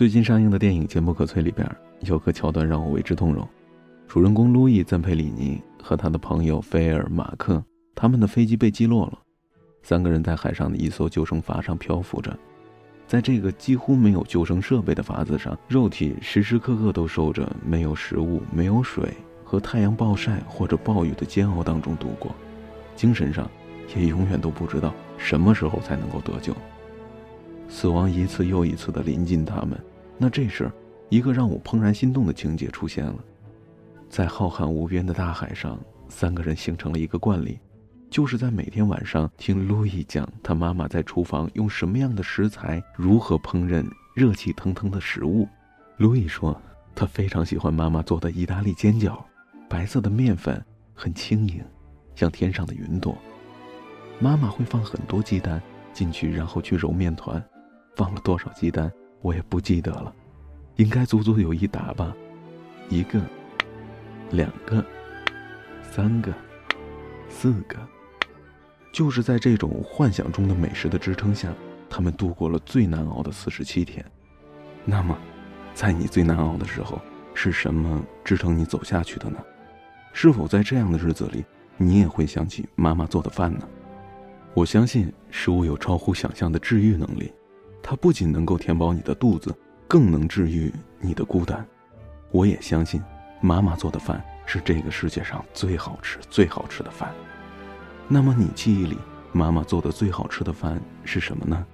[0.00, 1.70] 最近上映的电影《坚不可摧》里边
[2.06, 3.46] 有个桥段让我为之动容，
[4.08, 7.62] 主人公路易赞佩里尼和他的朋友菲尔马克，
[7.94, 9.18] 他们的飞机被击落了，
[9.82, 12.34] 三个人在海上的一艘救生筏上漂浮着，
[13.06, 19.12] 在这个几乎没有救生设备的筏子上，肉体时时刻刻都受着没有食物、没有水
[19.44, 22.34] 和太阳暴晒或者暴雨的煎熬当中度过，
[22.96, 23.46] 精神上
[23.94, 26.56] 也永远都不知道什么时候才能够得救。
[27.70, 29.78] 死亡一次又一次的临近他们。
[30.18, 30.70] 那这时，
[31.08, 33.16] 一个让我怦然心动的情节出现了，
[34.08, 35.78] 在浩瀚无边的大海上，
[36.08, 37.58] 三个人形成了一个惯例，
[38.10, 45.48] 就是在每天晚上听路易讲他妈妈在厨房用什么样的食材，如何烹饪热气腾腾的食物。
[45.96, 46.60] 路易说，
[46.94, 49.16] 他非常喜欢妈妈做的意大利煎饺，
[49.68, 51.64] 白色的面粉很轻盈，
[52.14, 53.16] 像天上的云朵。
[54.18, 55.62] 妈妈会放很多鸡蛋
[55.94, 57.42] 进去，然后去揉面团，
[58.00, 58.90] 放了多少鸡蛋？
[59.20, 60.10] 我也不记得了，
[60.76, 62.16] 应该足足有一打吧，
[62.88, 63.20] 一个，
[64.30, 64.82] 两个，
[65.82, 66.32] 三个，
[67.28, 67.76] 四个。
[68.90, 71.52] 就是在这种幻想中的美食的支撑下，
[71.90, 74.02] 他们度过了最难熬的四十七天。
[74.86, 75.14] 那么，
[75.74, 76.98] 在你最难熬的时候，
[77.34, 79.36] 是什么支撑你走下去的呢？
[80.14, 81.44] 是否在这样的日子里，
[81.76, 83.68] 你也会想起妈妈做的饭呢？
[84.54, 87.30] 我相信食物有超乎想象的治愈能力。
[87.82, 89.54] 它不仅能够填饱你的肚子，
[89.88, 91.66] 更能治愈你的孤单。
[92.30, 93.02] 我也相信，
[93.40, 97.12] 妈妈做的饭是这个世界上最好吃、最好吃的饭。
[98.06, 98.96] 那么，你记忆里
[99.32, 101.66] 妈妈做的最好吃的饭是什么呢？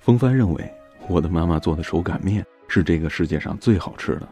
[0.00, 0.74] 风帆认为，
[1.06, 4.28] 我的妈妈做的手擀面是这个世界上最好吃的，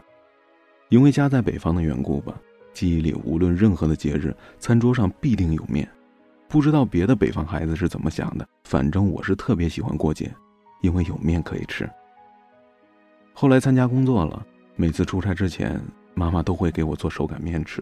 [0.89, 2.33] 因为家在北方的缘故吧。
[2.77, 5.89] 记忆里，无论任何的节日，餐桌上必定有面。
[6.47, 10.31] 不知道别的北方孩子是怎么想的，反正我是特别喜欢过节，
[10.83, 11.89] 因为有面可以吃。
[13.33, 15.81] 后来参加工作了，每次出差之前，
[16.13, 17.81] 妈妈都会给我做手擀面吃。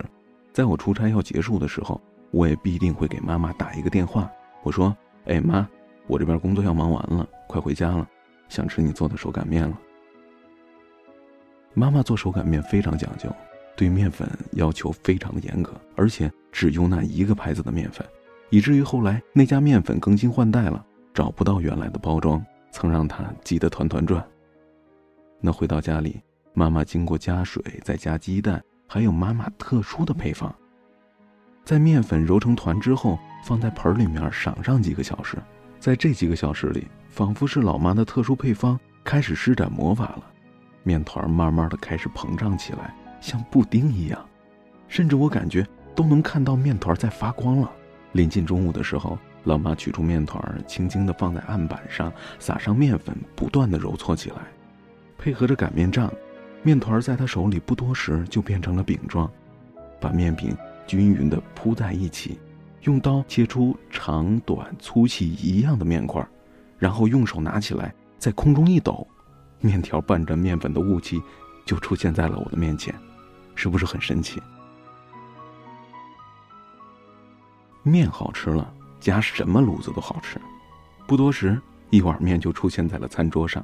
[0.54, 2.00] 在我出差要结束的时候，
[2.32, 4.32] 我也必定会给妈妈打一个电话，
[4.64, 4.96] 我说
[5.28, 5.68] ：“哎妈，
[6.08, 8.08] 我这边工作要忙完了，快回家了，
[8.48, 9.78] 想吃你做的手擀面了。”
[11.76, 13.30] 妈妈做手擀面非常讲究。
[13.76, 18.06] 对面粉要求非常的严格，而且只用那一个牌子的面粉，
[18.50, 24.26] 以至于后来那家面粉更新换代了，找不到原来的包装，曾让他急得团团转。
[25.42, 26.22] 那回到家里，
[26.54, 30.54] 妈妈经过加水，再加鸡蛋，还有妈妈特殊的配方，
[31.64, 35.38] 在面粉揉成团之后，放在盆里面赏上几个小时，
[35.80, 40.24] 在这几个小时里，仿佛是老妈的特殊配方开始施展魔法了，
[40.84, 42.96] 面团慢慢的开始膨胀起来。
[43.26, 44.24] 像布丁一样，
[44.88, 47.72] 甚至我感觉都能看到面团在发光了。
[48.12, 54.36] 临近中午的时候，老妈取出面团，轻轻地放在案板上，撒上面粉，不断地揉搓起来，
[55.18, 56.14] 配合着擀面杖，
[56.62, 59.28] 面团在她手里不多时就变成了饼状。
[60.00, 62.38] 把面饼均匀地铺在一起，
[62.84, 66.24] 用刀切出长短粗细一样的面块，
[66.78, 69.08] 然后用手拿起来，在空中一抖，
[69.62, 71.20] 面条伴着面粉的雾气，
[71.66, 72.94] 就出现在了我的面前。
[73.56, 74.42] 是不是很神奇？
[77.84, 80.40] 面好吃了，加什么卤子都好吃。
[81.08, 81.62] 不多时，
[81.92, 83.64] 一碗面就出现在了餐桌上，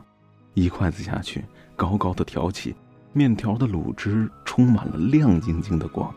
[0.53, 1.43] 一筷子下去，
[1.75, 2.75] 高高的挑起，
[3.13, 6.13] 面条的卤汁充满了亮晶晶的光，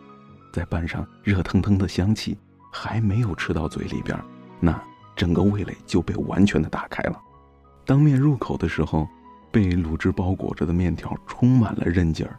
[0.53, 2.37] 再拌上热腾腾的香气，
[2.71, 4.19] 还没有吃到嘴里边，
[4.61, 4.79] 那
[5.17, 7.19] 整个味蕾就被完全的打开了。
[7.87, 9.09] 当面入口的时候，
[9.51, 12.39] 被卤汁包裹着的面条充满了韧劲儿。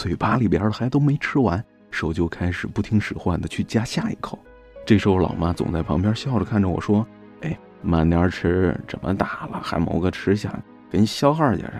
[0.00, 4.38] 嘴巴里边还都没吃完，手就开始不听使唤的去夹下一口。
[4.86, 7.06] 这时候，老妈总在旁边笑着看着我说
[7.44, 10.50] ：“哎，慢点吃，这么大了还某个吃相，
[10.90, 11.70] 跟小孩一样，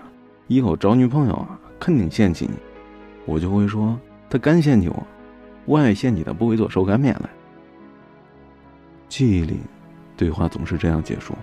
[0.49, 2.53] 以后找女朋友啊，肯定嫌弃你。”
[3.25, 3.99] 我就会说
[4.29, 5.07] ：“他敢嫌弃我，
[5.65, 7.31] 我还嫌弃他不会做手擀面来。”
[9.09, 9.61] 记忆里，
[10.15, 11.35] 对话总是这样结束，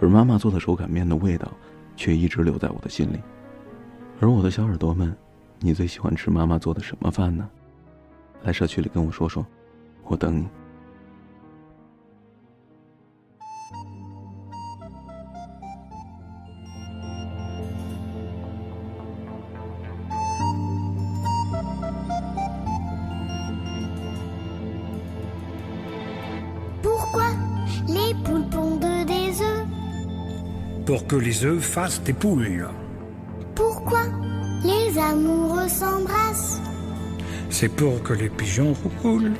[0.00, 1.50] 而妈妈做的手擀面的味道，
[1.96, 3.20] 却一直留在我的心里。
[4.20, 5.12] 而我的小耳朵们。
[5.64, 7.48] 你最喜欢吃妈妈做的什么饭呢？
[8.42, 9.46] 来社区里跟我说说，
[10.02, 10.46] 我等你。
[26.82, 27.24] Pourquoi
[27.88, 29.66] les poules pondent des œufs
[30.84, 32.68] Pour que les œufs fassent des poules.
[35.10, 36.60] Amoureux s'embrassent.
[37.50, 39.32] C'est pour que les pigeons roulent.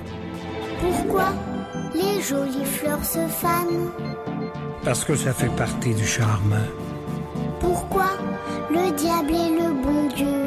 [0.80, 1.28] Pourquoi
[1.94, 3.90] les jolies fleurs se fanent?
[4.84, 6.56] Parce que ça fait partie du charme.
[7.60, 8.10] Pourquoi
[8.70, 10.44] le diable est le bon Dieu?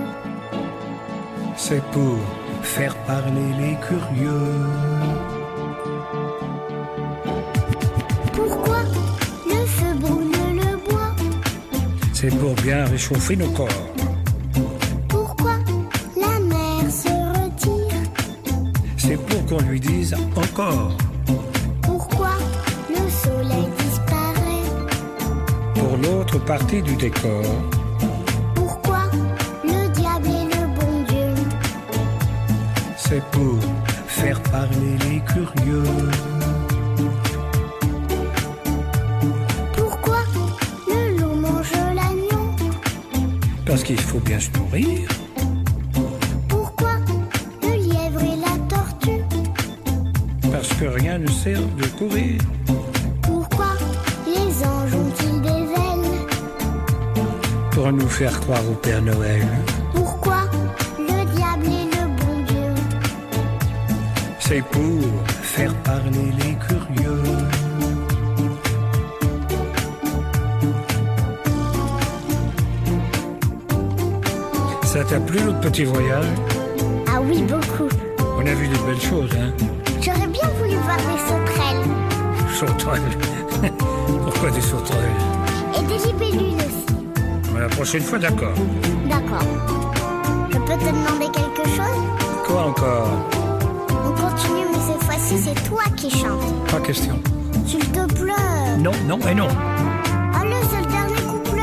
[1.55, 2.17] C'est pour
[2.61, 4.53] faire parler les curieux.
[8.33, 8.77] Pourquoi
[9.47, 10.31] le feu brûle
[10.61, 11.15] le bois?
[12.13, 13.67] C'est pour bien réchauffer nos corps.
[19.47, 20.91] Qu'on lui dise encore.
[21.81, 22.31] Pourquoi
[22.89, 24.67] le soleil disparaît?
[25.73, 27.43] Pour l'autre partie du décor.
[28.55, 29.03] Pourquoi
[29.63, 31.43] le diable est le bon Dieu?
[32.97, 33.57] C'est pour
[34.07, 35.83] faire parler les curieux.
[39.77, 40.19] Pourquoi
[40.89, 42.49] le loup mange l'agneau?
[43.65, 45.07] Parce qu'il faut bien se nourrir.
[50.79, 52.39] Que rien ne sert de courir.
[53.23, 53.71] Pourquoi
[54.27, 56.11] les anges ont-ils des ailes
[57.71, 59.47] Pour nous faire croire au Père Noël.
[59.93, 60.41] Pourquoi
[60.99, 62.83] le diable est le bon Dieu
[64.39, 65.01] C'est pour
[65.41, 67.23] faire parler les curieux.
[74.83, 76.25] Ça t'a plu notre petit voyage?
[77.07, 77.89] Ah oui, beaucoup.
[78.37, 79.76] On a vu des belles choses, hein?
[82.57, 83.01] Sauterelles.
[84.23, 85.11] Pourquoi des sauterelles
[85.77, 86.85] et des libellules aussi.
[87.55, 88.55] La prochaine fois, d'accord.
[89.07, 89.45] D'accord.
[90.49, 92.01] Je peux te demander quelque chose
[92.47, 93.09] Quoi encore
[93.91, 96.71] On continue, mais cette fois-ci, c'est toi qui chantes.
[96.71, 97.19] Pas question.
[97.67, 98.77] S'il te plaît.
[98.79, 99.49] Non, non et non.
[100.33, 101.61] Allez, c'est le dernier couplet.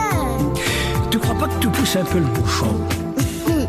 [1.11, 2.73] Tu crois pas que tu pousses un peu le bouchon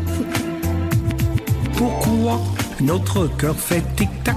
[1.76, 2.38] Pourquoi
[2.80, 4.36] notre cœur fait tic-tac